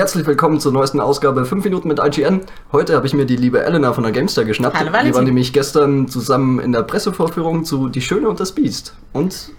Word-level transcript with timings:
Herzlich 0.00 0.26
willkommen 0.26 0.58
zur 0.60 0.72
neuesten 0.72 0.98
Ausgabe 0.98 1.44
5 1.44 1.62
Minuten 1.62 1.86
mit 1.86 1.98
IGN. 1.98 2.40
Heute 2.72 2.96
habe 2.96 3.06
ich 3.06 3.12
mir 3.12 3.26
die 3.26 3.36
liebe 3.36 3.62
Elena 3.62 3.92
von 3.92 4.02
der 4.02 4.12
Gamestar 4.12 4.46
geschnappt. 4.46 4.74
Hallo, 4.74 4.86
Wir 4.86 4.92
Valentin. 4.94 5.14
waren 5.14 5.24
nämlich 5.24 5.52
gestern 5.52 6.08
zusammen 6.08 6.58
in 6.58 6.72
der 6.72 6.84
Pressevorführung 6.84 7.66
zu 7.66 7.90
Die 7.90 8.00
Schöne 8.00 8.26
und 8.30 8.40
das 8.40 8.52
Biest. 8.52 8.94
Und 9.12 9.50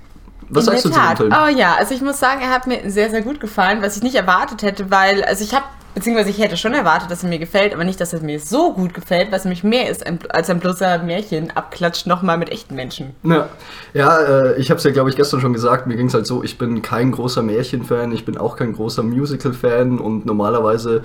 was 0.50 0.66
In 0.66 0.72
sagst 0.72 0.86
du 0.86 0.90
zu 0.90 1.00
dem. 1.00 1.18
Film? 1.18 1.32
Oh 1.32 1.48
ja, 1.48 1.76
also 1.76 1.94
ich 1.94 2.02
muss 2.02 2.20
sagen, 2.20 2.42
er 2.42 2.50
hat 2.50 2.66
mir 2.66 2.90
sehr, 2.90 3.12
sehr 3.12 3.22
gut 3.22 3.40
gefallen, 3.40 3.84
was 3.84 3.98
ich 3.98 4.02
nicht 4.02 4.16
erwartet 4.16 4.63
hätte, 4.63 4.90
weil, 4.90 5.24
also 5.26 5.44
ich 5.44 5.54
habe, 5.54 5.65
beziehungsweise 5.94 6.29
ich 6.29 6.39
hätte 6.39 6.58
schon 6.58 6.73
erwartet, 6.73 7.12
dass 7.12 7.23
er 7.23 7.29
mir 7.29 7.39
gefällt, 7.39 7.73
aber 7.73 7.83
nicht, 7.83 7.99
dass 7.99 8.13
er 8.13 8.21
mir 8.21 8.40
so 8.40 8.73
gut 8.73 8.94
gefällt, 8.94 9.31
was 9.31 9.46
nämlich 9.46 9.63
mehr 9.63 9.90
ist 9.90 10.05
als 10.29 10.49
ein 10.49 10.60
bloßer 10.60 10.99
Märchen-Abklatsch 10.99 12.05
nochmal 12.05 12.37
mit 12.37 12.49
echten 12.49 12.76
Menschen. 12.76 13.15
Ja, 13.23 13.49
ja 13.94 14.19
äh, 14.19 14.59
ich 14.59 14.69
habe 14.69 14.77
es 14.77 14.83
ja, 14.83 14.91
glaube 14.91 15.09
ich, 15.09 15.15
gestern 15.15 15.41
schon 15.41 15.54
gesagt. 15.54 15.87
Mir 15.87 15.97
ging 15.97 16.08
es 16.08 16.13
halt 16.13 16.27
so, 16.27 16.44
ich 16.44 16.58
bin 16.58 16.81
kein 16.81 17.12
großer 17.12 17.41
Märchenfan, 17.41 18.12
ich 18.12 18.26
bin 18.26 18.38
auch 18.38 18.55
kein 18.55 18.73
großer 18.73 19.04
Musical-Fan 19.04 19.99
und 19.99 20.26
normalerweise 20.26 21.04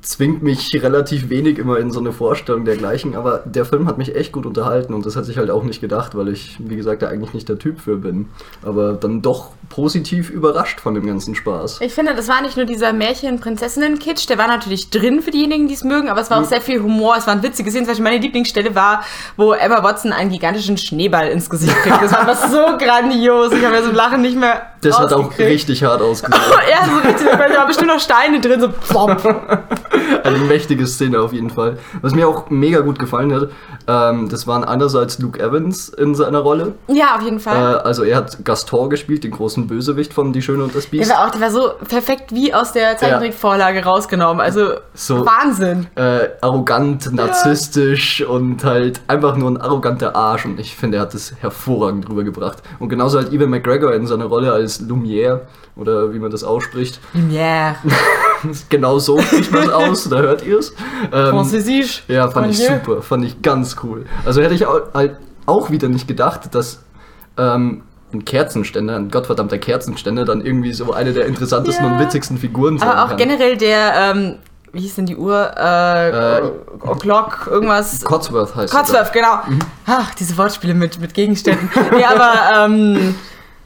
zwingt 0.00 0.42
mich 0.42 0.70
relativ 0.74 1.28
wenig 1.28 1.58
immer 1.58 1.78
in 1.78 1.90
so 1.90 2.00
eine 2.00 2.12
Vorstellung 2.12 2.64
dergleichen. 2.64 3.16
Aber 3.16 3.42
der 3.44 3.64
Film 3.64 3.86
hat 3.86 3.98
mich 3.98 4.14
echt 4.14 4.32
gut 4.32 4.46
unterhalten 4.46 4.94
und 4.94 5.04
das 5.04 5.16
hatte 5.16 5.30
ich 5.30 5.38
halt 5.38 5.50
auch 5.50 5.64
nicht 5.64 5.80
gedacht, 5.80 6.16
weil 6.16 6.28
ich, 6.28 6.56
wie 6.60 6.76
gesagt, 6.76 7.02
da 7.02 7.08
eigentlich 7.08 7.34
nicht 7.34 7.48
der 7.48 7.58
Typ 7.58 7.80
für 7.80 7.96
bin. 7.96 8.28
Aber 8.62 8.92
dann 8.94 9.22
doch 9.22 9.50
positiv 9.68 10.30
überrascht 10.30 10.80
von 10.80 10.94
dem 10.94 11.06
ganzen 11.06 11.34
Spaß. 11.34 11.80
Ich 11.80 11.92
finde, 11.92 12.14
das 12.14 12.28
war 12.28 12.40
nicht 12.42 12.56
nur 12.56 12.64
dieser 12.64 12.92
Märchen-Prinzessinnen-Kitsch, 12.92 14.28
der 14.28 14.38
war 14.38 14.46
natürlich 14.46 14.90
drin 14.90 15.20
für 15.20 15.30
diejenigen, 15.30 15.68
die 15.68 15.74
es 15.74 15.84
mögen, 15.84 16.08
aber 16.08 16.20
es 16.20 16.30
war 16.30 16.40
auch 16.40 16.46
sehr 16.46 16.60
viel 16.60 16.82
Humor, 16.82 17.16
es 17.18 17.26
waren 17.26 17.42
witzige 17.42 17.70
Szenen. 17.70 17.84
Zum 17.84 17.92
Beispiel 17.92 18.04
meine 18.04 18.18
Lieblingsstelle 18.18 18.74
war, 18.74 19.02
wo 19.36 19.52
Emma 19.52 19.82
Watson 19.82 20.12
einen 20.12 20.30
gigantischen 20.30 20.78
Schneeball 20.78 21.28
ins 21.28 21.50
Gesicht 21.50 21.74
kriegt. 21.82 22.02
Das 22.02 22.12
war 22.12 22.20
einfach 22.20 22.48
so 22.48 22.78
grandios. 22.78 23.52
Ich 23.52 23.64
habe 23.64 23.76
ja 23.76 23.82
so 23.82 23.90
ein 23.90 23.94
Lachen 23.94 24.22
nicht 24.22 24.38
mehr 24.38 24.62
Das 24.80 24.98
hat 24.98 25.12
auch 25.12 25.36
richtig 25.38 25.82
hart 25.82 26.00
ausgesehen. 26.00 26.42
Ja, 26.70 26.84
so 26.84 27.08
richtig, 27.08 27.26
da 27.30 27.38
waren 27.38 27.66
bestimmt 27.66 27.88
noch 27.88 28.00
Steine 28.00 28.40
drin, 28.40 28.60
so 28.60 28.68
plopp. 28.68 29.22
Eine 30.24 30.38
mächtige 30.38 30.86
Szene 30.86 31.20
auf 31.20 31.32
jeden 31.32 31.50
Fall. 31.50 31.78
Was 32.02 32.14
mir 32.14 32.28
auch 32.28 32.50
mega 32.50 32.80
gut 32.80 32.98
gefallen 32.98 33.32
hat, 33.34 33.48
ähm, 33.86 34.28
das 34.28 34.46
waren 34.46 34.64
einerseits 34.64 35.18
Luke 35.18 35.40
Evans 35.40 35.88
in 35.88 36.14
seiner 36.14 36.40
Rolle. 36.40 36.74
Ja, 36.88 37.16
auf 37.16 37.22
jeden 37.22 37.36
Äh, 37.38 37.40
Fall. 37.40 37.78
also 37.80 38.02
er 38.04 38.16
hat 38.16 38.44
Gaston 38.44 38.90
gespielt, 38.90 39.24
den 39.24 39.30
großen 39.30 39.66
Bösewicht 39.66 40.12
von 40.12 40.32
Die 40.32 40.42
Schöne 40.42 40.64
und 40.64 40.74
das 40.74 40.84
der 40.90 40.98
Biest. 40.98 41.10
war 41.10 41.26
auch, 41.26 41.30
der 41.30 41.40
war 41.40 41.50
so 41.50 41.70
perfekt 41.88 42.32
wie 42.34 42.52
aus 42.52 42.72
der 42.72 42.96
Zeichentrickvorlage 42.98 43.84
rausgenommen. 43.84 44.40
Also 44.40 44.72
So- 44.94 45.24
Wahnsinn. 45.24 45.86
Äh, 45.94 46.28
arrogant, 46.40 47.12
narzisstisch 47.12 48.22
und 48.24 48.64
halt 48.64 49.00
einfach 49.08 49.36
nur 49.36 49.50
ein 49.50 49.56
arroganter 49.60 50.14
Arsch. 50.16 50.44
Und 50.44 50.58
ich 50.60 50.76
finde, 50.76 50.98
er 50.98 51.02
hat 51.02 51.14
das 51.14 51.32
hervorragend 51.40 52.08
rübergebracht. 52.08 52.58
Und 52.78 52.88
genauso 52.88 53.18
halt 53.18 53.32
Ewan 53.32 53.50
McGregor 53.50 53.94
in 53.94 54.06
seiner 54.06 54.26
Rolle 54.26 54.52
als 54.52 54.80
Lumière 54.82 55.40
oder 55.76 56.12
wie 56.12 56.18
man 56.18 56.30
das 56.30 56.44
ausspricht. 56.44 57.00
Ja, 57.30 57.76
genau 58.68 58.98
so 58.98 59.20
spricht 59.20 59.52
man 59.52 59.62
es 59.64 59.68
aus, 59.70 60.08
da 60.08 60.18
hört 60.18 60.44
ihr 60.44 60.58
es. 60.58 60.74
Ähm, 61.12 61.30
Französisch. 61.30 62.04
Ja, 62.08 62.30
fand 62.30 62.50
ich 62.50 62.58
super, 62.66 63.02
fand 63.02 63.24
ich 63.24 63.40
ganz 63.42 63.76
cool. 63.82 64.06
Also 64.24 64.42
hätte 64.42 64.54
ich 64.54 64.66
auch, 64.66 64.80
halt 64.94 65.16
auch 65.46 65.70
wieder 65.70 65.88
nicht 65.88 66.06
gedacht, 66.08 66.54
dass 66.54 66.80
ähm, 67.36 67.82
ein 68.12 68.24
Kerzenständer, 68.24 68.96
ein 68.96 69.10
gottverdammter 69.10 69.58
Kerzenständer, 69.58 70.24
dann 70.24 70.40
irgendwie 70.40 70.72
so 70.72 70.92
eine 70.92 71.12
der 71.12 71.26
interessantesten 71.26 71.84
Ja. 71.86 71.92
und 71.92 71.98
witzigsten 72.00 72.38
Figuren 72.38 72.78
sein 72.78 72.88
Aber 72.88 73.04
auch 73.04 73.08
kann. 73.08 73.16
generell 73.18 73.56
der, 73.56 73.92
ähm, 74.14 74.36
wie 74.72 74.80
hieß 74.80 74.96
denn 74.96 75.06
die 75.06 75.16
Uhr? 75.16 75.50
Äh, 75.56 76.42
O'Clock, 76.86 77.48
irgendwas. 77.50 78.04
Cotsworth 78.04 78.54
heißt. 78.54 78.72
Cotsworth, 78.74 79.12
genau. 79.12 79.38
Mhm. 79.46 79.58
Ach, 79.86 80.14
diese 80.14 80.36
Wortspiele 80.36 80.74
mit, 80.74 81.00
mit 81.00 81.14
Gegenständen. 81.14 81.70
nee, 81.96 82.04
aber 82.04 82.64
ähm, 82.66 83.14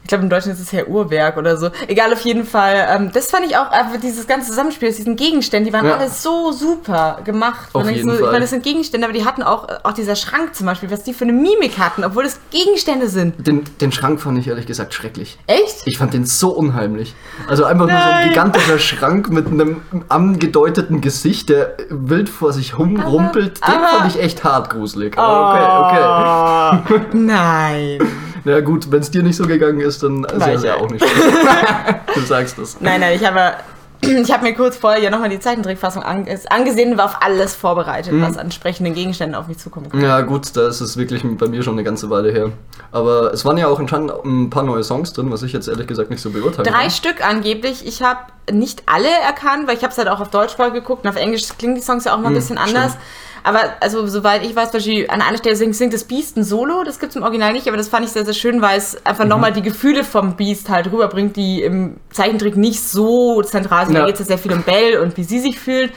ich 0.03 0.07
glaube, 0.09 0.23
im 0.25 0.29
Deutschen 0.29 0.51
ist 0.51 0.59
es 0.59 0.71
ja 0.71 0.83
Uhrwerk 0.85 1.37
oder 1.37 1.55
so. 1.57 1.69
Egal, 1.87 2.11
auf 2.13 2.19
jeden 2.21 2.45
Fall. 2.45 2.87
Ähm, 2.89 3.11
das 3.13 3.31
fand 3.31 3.45
ich 3.45 3.55
auch, 3.57 3.71
einfach 3.71 3.99
dieses 4.01 4.27
ganze 4.27 4.49
Zusammenspiel 4.49 4.89
aus 4.89 4.97
diesen 4.97 5.15
Gegenständen, 5.15 5.65
die 5.65 5.73
waren 5.73 5.85
Ja. 5.85 5.95
alle 5.97 6.09
so 6.09 6.51
super 6.51 7.19
gemacht. 7.23 7.69
Auf 7.73 7.89
jeden 7.89 8.09
so, 8.09 8.15
Fall. 8.15 8.19
Ich 8.25 8.25
meine, 8.27 8.39
das 8.41 8.49
sind 8.49 8.63
Gegenstände, 8.63 9.07
aber 9.07 9.13
die 9.17 9.23
hatten 9.25 9.43
auch, 9.43 9.67
auch 9.83 9.93
dieser 9.93 10.15
Schrank 10.17 10.55
zum 10.55 10.65
Beispiel, 10.65 10.91
was 10.91 11.03
die 11.03 11.13
für 11.13 11.23
eine 11.23 11.31
Mimik 11.33 11.77
hatten, 11.79 12.03
obwohl 12.03 12.23
das 12.23 12.39
Gegenstände 12.51 13.07
sind. 13.07 13.47
Den, 13.47 13.63
den 13.79 13.91
Schrank 13.93 14.19
fand 14.21 14.37
ich 14.39 14.47
ehrlich 14.47 14.65
gesagt 14.65 14.93
schrecklich. 14.93 15.37
Echt? 15.47 15.83
Ich 15.85 15.97
fand 15.97 16.13
den 16.13 16.25
so 16.25 16.49
unheimlich. 16.49 17.15
Also 17.47 17.63
einfach 17.63 17.87
nur 17.87 17.97
so 17.97 18.03
ein 18.03 18.09
Nein. 18.11 18.29
gigantischer 18.29 18.79
Schrank 18.79 19.29
mit 19.29 19.47
einem 19.47 19.81
angedeuteten 20.09 20.99
Gesicht, 21.01 21.47
der 21.49 21.77
wild 21.89 22.27
vor 22.29 22.51
sich 22.53 22.77
rumrumpelt. 22.77 23.65
Den 23.65 23.73
aber- 23.73 23.87
fand 23.99 24.15
ich 24.15 24.21
echt 24.21 24.43
hart 24.43 24.69
gruselig. 24.69 25.17
Aber 25.17 26.77
okay, 26.81 26.89
okay. 26.89 26.99
Oh, 26.99 26.99
Nein. 27.17 27.99
Na 28.45 28.59
gut, 28.59 28.91
wenn 28.91 29.01
es 29.01 29.09
dir 29.11 29.23
nicht 29.23 29.35
so 29.37 29.45
gegangen 29.47 29.79
ist, 29.79 30.03
dann 30.03 30.23
ist 30.25 30.33
es 30.47 30.63
ja 30.63 30.75
ja. 30.75 30.81
auch 30.81 30.89
nicht 30.89 31.03
schlimm. 31.07 31.33
du 32.15 32.21
sagst 32.21 32.57
es. 32.59 32.77
Nein, 32.81 32.99
nein, 32.99 33.15
ich 33.15 33.25
habe, 33.25 33.53
ich 34.01 34.31
habe 34.33 34.43
mir 34.43 34.53
kurz 34.53 34.75
vorher 34.75 35.01
ja 35.01 35.09
nochmal 35.09 35.29
die 35.29 35.39
Zeichentrickfassung 35.39 36.03
an, 36.03 36.27
angesehen 36.49 36.91
und 36.91 36.97
war 36.97 37.05
auf 37.05 37.17
alles 37.21 37.55
vorbereitet, 37.55 38.11
Mhm. 38.13 38.21
was 38.21 38.37
an 38.37 38.51
sprechenden 38.51 38.93
Gegenständen 38.93 39.35
auf 39.35 39.47
mich 39.47 39.57
zukommen 39.59 39.89
kann. 39.89 40.01
Ja, 40.01 40.21
gut, 40.21 40.55
da 40.57 40.67
ist 40.67 40.81
es 40.81 40.97
wirklich 40.97 41.23
bei 41.37 41.47
mir 41.47 41.63
schon 41.63 41.73
eine 41.75 41.83
ganze 41.83 42.09
Weile 42.09 42.31
her. 42.31 42.49
Aber 42.91 43.33
es 43.33 43.45
waren 43.45 43.57
ja 43.57 43.67
auch 43.67 43.79
ein 43.79 44.49
paar 44.49 44.63
neue 44.63 44.83
Songs 44.83 45.13
drin, 45.13 45.31
was 45.31 45.41
ich 45.43 45.53
jetzt 45.53 45.67
ehrlich 45.67 45.87
gesagt 45.87 46.09
nicht 46.09 46.21
so 46.21 46.29
beurteilen 46.31 46.65
Drei 46.67 46.81
kann. 46.81 46.91
Stück 46.91 47.25
angeblich. 47.25 47.87
Ich 47.87 48.03
habe 48.03 48.19
nicht 48.51 48.83
alle 48.85 49.09
erkannt, 49.09 49.67
weil 49.67 49.77
ich 49.77 49.83
habe 49.83 49.91
es 49.91 49.97
halt 49.97 50.07
auch 50.07 50.19
auf 50.19 50.29
Deutsch 50.29 50.55
voll 50.55 50.71
geguckt 50.71 51.05
und 51.05 51.09
auf 51.09 51.15
Englisch 51.15 51.47
klingen 51.57 51.75
die 51.75 51.81
Songs 51.81 52.05
ja 52.05 52.13
auch 52.13 52.19
mal 52.19 52.29
ein 52.29 52.35
bisschen 52.35 52.57
anders. 52.57 52.91
stimmt. 52.91 53.05
Aber 53.43 53.59
also 53.81 54.07
soweit 54.07 54.45
ich 54.45 54.55
weiß, 54.55 54.71
zum 54.71 54.79
Beispiel 54.79 55.05
an 55.09 55.21
einer 55.21 55.37
Stelle 55.37 55.55
singt, 55.55 55.75
singt 55.75 55.93
das 55.93 56.05
Beast 56.05 56.37
ein 56.37 56.45
Solo, 56.45 56.83
das 56.85 56.99
gibt 56.99 57.09
es 57.09 57.17
im 57.17 57.23
Original 57.23 57.51
nicht, 57.51 57.67
aber 57.67 57.75
das 57.75 57.89
fand 57.89 58.05
ich 58.05 58.11
sehr, 58.11 58.23
sehr 58.23 58.33
schön, 58.33 58.61
weil 58.61 58.77
es 58.77 59.05
einfach 59.05 59.25
nochmal 59.25 59.51
die 59.51 59.61
Gefühle 59.61 60.05
vom 60.05 60.37
Beast 60.37 60.69
halt 60.69 60.91
rüberbringt, 60.91 61.35
die 61.35 61.61
im 61.61 61.97
Zeichentrick 62.09 62.55
nicht 62.55 62.81
so 62.81 63.41
zentral 63.41 63.85
sind. 63.85 63.95
Ja. 63.95 64.01
Da 64.01 64.07
geht 64.07 64.15
es 64.15 64.21
ja 64.21 64.25
sehr 64.25 64.37
viel 64.37 64.53
um 64.53 64.63
Belle 64.63 65.01
und 65.01 65.17
wie 65.17 65.23
sie 65.25 65.39
sich 65.39 65.59
fühlt. 65.59 65.91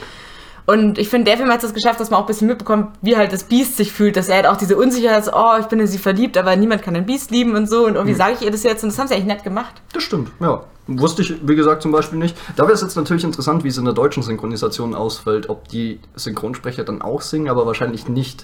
Und 0.69 0.97
ich 0.97 1.07
finde, 1.07 1.25
der 1.31 1.37
Film 1.37 1.49
hat 1.49 1.63
es 1.63 1.73
geschafft, 1.73 1.99
dass 2.01 2.09
man 2.09 2.19
auch 2.19 2.25
ein 2.25 2.27
bisschen 2.27 2.47
mitbekommt, 2.47 2.89
wie 3.01 3.15
halt 3.15 3.31
das 3.31 3.45
Biest 3.45 3.77
sich 3.77 3.93
fühlt, 3.93 4.17
dass 4.17 4.27
er 4.27 4.35
halt 4.35 4.47
auch 4.47 4.57
diese 4.57 4.75
Unsicherheit 4.75 5.25
hat, 5.25 5.33
oh, 5.33 5.59
ich 5.61 5.67
bin 5.67 5.79
in 5.79 5.87
sie 5.87 5.97
verliebt, 5.97 6.37
aber 6.37 6.53
niemand 6.57 6.81
kann 6.81 6.93
ein 6.95 7.05
Biest 7.05 7.31
lieben 7.31 7.55
und 7.55 7.69
so. 7.69 7.85
Und 7.85 7.95
irgendwie 7.95 8.11
Mhm. 8.13 8.17
sage 8.17 8.33
ich 8.33 8.41
ihr 8.41 8.51
das 8.51 8.63
jetzt 8.63 8.83
und 8.83 8.89
das 8.89 8.99
haben 8.99 9.07
sie 9.07 9.13
eigentlich 9.13 9.27
nett 9.27 9.43
gemacht. 9.45 9.73
Das 9.93 10.03
stimmt, 10.03 10.29
ja. 10.41 10.63
Wusste 10.87 11.21
ich, 11.21 11.35
wie 11.47 11.55
gesagt, 11.55 11.81
zum 11.81 11.91
Beispiel 11.93 12.19
nicht. 12.19 12.35
Da 12.57 12.63
wäre 12.63 12.73
es 12.73 12.81
jetzt 12.81 12.95
natürlich 12.97 13.23
interessant, 13.23 13.63
wie 13.63 13.69
es 13.69 13.77
in 13.77 13.85
der 13.85 13.93
deutschen 13.93 14.23
Synchronisation 14.23 14.93
ausfällt, 14.93 15.49
ob 15.49 15.67
die 15.69 15.99
Synchronsprecher 16.15 16.83
dann 16.83 17.01
auch 17.01 17.21
singen, 17.21 17.49
aber 17.49 17.65
wahrscheinlich 17.65 18.07
nicht. 18.09 18.43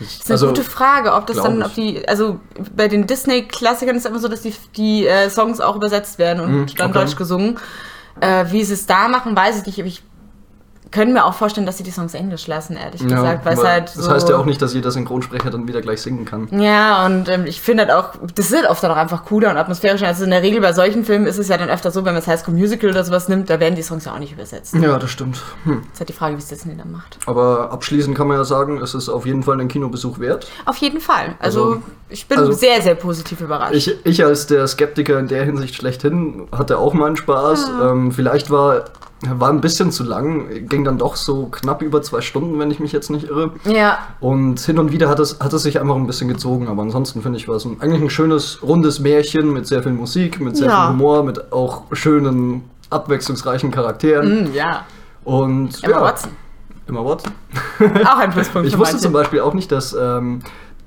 Ich, 0.00 0.18
Das 0.20 0.28
ist 0.30 0.42
eine 0.42 0.52
gute 0.52 0.64
Frage, 0.64 1.12
ob 1.14 1.26
das 1.26 1.36
dann, 1.42 1.62
ob 1.62 1.74
die, 1.74 2.06
also 2.08 2.38
bei 2.76 2.88
den 2.88 3.06
Disney-Klassikern 3.06 3.96
ist 3.96 4.04
es 4.04 4.10
immer 4.10 4.18
so, 4.20 4.28
dass 4.28 4.40
die, 4.42 4.54
die 4.76 5.06
äh, 5.06 5.28
Songs 5.30 5.60
auch 5.60 5.76
übersetzt 5.76 6.18
werden 6.18 6.40
und 6.42 6.52
Mhm, 6.52 6.66
dann 6.76 6.90
okay. 6.90 7.00
deutsch 7.00 7.16
gesungen. 7.16 7.58
Äh, 8.20 8.46
wie 8.50 8.62
sie 8.64 8.74
es 8.74 8.84
da 8.86 9.08
machen, 9.08 9.34
weiß 9.36 9.60
ich 9.60 9.66
nicht, 9.66 9.78
ich 9.78 10.02
könnte 10.92 11.14
mir 11.14 11.24
auch 11.24 11.34
vorstellen, 11.34 11.66
dass 11.66 11.78
sie 11.78 11.82
die 11.82 11.90
Songs 11.90 12.14
englisch 12.14 12.46
lassen, 12.46 12.76
ehrlich 12.76 13.00
ja, 13.00 13.08
gesagt, 13.08 13.44
weil 13.44 13.54
es 13.54 13.64
halt 13.64 13.88
so... 13.88 14.00
das 14.02 14.10
heißt 14.10 14.28
ja 14.28 14.36
auch 14.36 14.44
nicht, 14.44 14.62
dass 14.62 14.74
jeder 14.74 14.90
Synchronsprecher 14.90 15.50
dann 15.50 15.66
wieder 15.66 15.80
gleich 15.80 16.02
singen 16.02 16.24
kann. 16.24 16.48
Ja, 16.52 17.04
und 17.06 17.28
ähm, 17.28 17.46
ich 17.46 17.60
finde 17.60 17.86
halt 17.86 17.92
auch, 17.92 18.10
das 18.34 18.50
ist 18.50 18.56
halt 18.56 18.70
oft 18.70 18.82
dann 18.82 18.90
auch 18.92 18.96
einfach 18.96 19.24
cooler 19.24 19.50
und 19.50 19.56
atmosphärischer. 19.56 20.06
Also 20.06 20.24
in 20.24 20.30
der 20.30 20.42
Regel 20.42 20.60
bei 20.60 20.72
solchen 20.72 21.04
Filmen 21.04 21.26
ist 21.26 21.38
es 21.38 21.48
ja 21.48 21.56
dann 21.56 21.68
öfter 21.70 21.90
so, 21.90 22.00
wenn 22.04 22.12
man 22.12 22.22
das 22.22 22.26
High 22.26 22.40
School 22.40 22.54
Musical 22.54 22.90
oder 22.90 23.02
sowas 23.02 23.28
nimmt, 23.28 23.50
da 23.50 23.58
werden 23.58 23.74
die 23.74 23.82
Songs 23.82 24.04
ja 24.04 24.12
auch 24.12 24.18
nicht 24.18 24.32
übersetzt. 24.32 24.74
Ja, 24.74 24.98
das 24.98 25.10
stimmt. 25.10 25.42
Hm. 25.64 25.80
Das 25.82 25.92
ist 25.94 26.00
halt 26.00 26.08
die 26.10 26.12
Frage, 26.12 26.36
wie 26.36 26.40
es 26.40 26.48
Disney 26.48 26.76
dann 26.76 26.92
macht. 26.92 27.18
Aber 27.26 27.72
abschließend 27.72 28.16
kann 28.16 28.28
man 28.28 28.36
ja 28.36 28.44
sagen, 28.44 28.80
es 28.82 28.94
ist 28.94 29.08
auf 29.08 29.26
jeden 29.26 29.42
Fall 29.42 29.60
ein 29.60 29.68
Kinobesuch 29.68 30.18
wert. 30.18 30.46
Auf 30.66 30.76
jeden 30.76 31.00
Fall. 31.00 31.34
Also, 31.38 31.64
Also- 31.64 31.82
ich 32.08 32.28
bin 32.28 32.38
also- 32.38 32.52
sehr, 32.52 32.82
sehr 32.82 32.94
positiv 32.94 33.40
überrascht. 33.40 33.74
Ich, 33.74 34.04
ich 34.04 34.22
als 34.24 34.46
der 34.46 34.66
Skeptiker 34.68 35.18
in 35.18 35.28
der 35.28 35.44
Hinsicht 35.44 35.74
schlechthin 35.74 36.46
hatte 36.52 36.76
auch 36.76 36.92
meinen 36.92 37.16
Spaß. 37.16 37.70
Ähm, 37.82 38.12
vielleicht 38.12 38.50
war, 38.50 38.84
war 39.30 39.50
ein 39.50 39.60
bisschen 39.60 39.90
zu 39.92 40.02
lang, 40.04 40.66
ging 40.68 40.84
dann 40.84 40.98
doch 40.98 41.16
so 41.16 41.46
knapp 41.46 41.80
über 41.82 42.02
zwei 42.02 42.20
Stunden, 42.20 42.58
wenn 42.58 42.70
ich 42.70 42.80
mich 42.80 42.92
jetzt 42.92 43.10
nicht 43.10 43.28
irre. 43.28 43.52
ja, 43.64 43.98
Und 44.20 44.58
hin 44.60 44.78
und 44.78 44.90
wieder 44.92 45.08
hat 45.08 45.18
es, 45.20 45.38
hat 45.40 45.52
es 45.52 45.62
sich 45.62 45.80
einfach 45.80 45.94
ein 45.96 46.06
bisschen 46.06 46.28
gezogen, 46.28 46.68
aber 46.68 46.82
ansonsten 46.82 47.22
finde 47.22 47.38
ich, 47.38 47.46
war 47.48 47.56
es 47.56 47.64
ein, 47.64 47.76
eigentlich 47.80 48.02
ein 48.02 48.10
schönes, 48.10 48.62
rundes 48.62 48.98
Märchen 49.00 49.52
mit 49.52 49.66
sehr 49.66 49.82
viel 49.82 49.92
Musik, 49.92 50.40
mit 50.40 50.56
sehr 50.56 50.68
Ja. 50.68 50.86
viel 50.86 50.92
Humor, 50.94 51.22
mit 51.22 51.52
auch 51.52 51.82
schönen, 51.92 52.64
abwechslungsreichen 52.90 53.70
Charakteren. 53.70 54.50
mm, 54.50 54.54
ja. 54.54 54.84
Und 55.24 55.82
Emma 55.84 55.96
ja, 55.96 56.02
Watson. 56.02 56.30
Emma 56.88 57.04
Watson. 57.04 57.32
Auch 58.04 58.18
ein 58.18 58.30
Pluspunkt 58.32 58.66
Ich 58.68 58.76
wusste 58.76 58.94
manche. 58.94 59.04
zum 59.04 59.12
Beispiel 59.12 59.40
auch 59.40 59.54
nicht, 59.54 59.70
dass 59.70 59.96
ähm, 59.98 60.40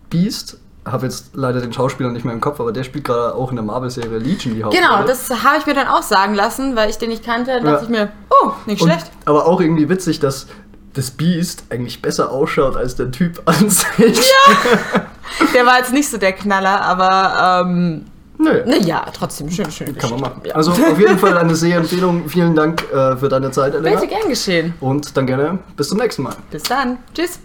Beast, 0.09 0.59
habe 0.85 1.05
jetzt 1.07 1.31
leider 1.33 1.61
den 1.61 1.73
Schauspieler 1.73 2.09
nicht 2.11 2.25
mehr 2.25 2.33
im 2.33 2.41
Kopf, 2.41 2.59
aber 2.59 2.71
der 2.71 2.83
spielt 2.83 3.05
gerade 3.05 3.33
auch 3.35 3.49
in 3.49 3.55
der 3.55 3.65
Marvel-Serie 3.65 4.19
Legion 4.19 4.53
die 4.53 4.63
Hauptrolle. 4.63 4.85
Genau, 4.87 5.03
das 5.07 5.29
habe 5.43 5.57
ich 5.59 5.65
mir 5.65 5.73
dann 5.73 5.87
auch 5.87 6.03
sagen 6.03 6.35
lassen, 6.35 6.75
weil 6.75 6.89
ich 6.89 6.97
den 6.97 7.09
nicht 7.09 7.23
kannte. 7.25 7.51
Dann 7.55 7.65
Ja. 7.65 7.71
dachte 7.71 7.85
ich 7.85 7.89
mir, 7.89 8.11
oh, 8.29 8.51
nicht 8.67 8.81
Und, 8.81 8.89
schlecht. 8.89 9.11
aber 9.25 9.47
auch 9.47 9.59
irgendwie 9.61 9.89
witzig, 9.89 10.19
dass 10.19 10.47
das 10.93 11.11
Beast 11.11 11.63
eigentlich 11.71 12.01
besser 12.01 12.31
ausschaut 12.31 12.77
als 12.77 12.95
der 12.95 13.11
Typ 13.11 13.41
an 13.45 13.69
sich. 13.69 14.31
Der 15.53 15.65
war 15.65 15.79
jetzt 15.79 15.91
nicht 15.91 16.09
so 16.09 16.17
der 16.17 16.31
Knaller, 16.33 16.81
aber 16.81 17.65
ähm, 17.67 18.05
Nö. 18.37 18.61
naja, 18.65 19.05
trotzdem 19.17 19.49
schön, 19.49 19.69
schön. 19.71 19.97
Kann 19.97 20.11
man 20.11 20.19
machen. 20.21 20.41
Ja. 20.45 20.53
Also 20.55 20.71
auf 20.71 20.99
jeden 20.99 21.17
Fall 21.17 21.37
eine 21.37 21.55
Sehempfehlung. 21.55 22.29
Vielen 22.29 22.55
Dank 22.55 22.83
äh, 22.93 23.17
für 23.17 23.27
deine 23.27 23.51
Zeit, 23.51 23.73
Elena. 23.73 23.99
Bitte 23.99 24.13
gern 24.13 24.29
geschehen. 24.29 24.73
Und 24.79 25.17
dann 25.17 25.25
gerne 25.25 25.59
bis 25.75 25.89
zum 25.89 25.97
nächsten 25.97 26.23
Mal. 26.23 26.35
Bis 26.51 26.63
dann. 26.63 26.99
Tschüss. 27.13 27.39